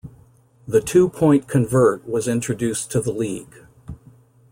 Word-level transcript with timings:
The 0.67 0.81
two-point 0.81 1.47
convert 1.47 2.09
was 2.09 2.27
introduced 2.27 2.89
to 2.89 3.01
the 3.01 3.11
league. 3.11 3.67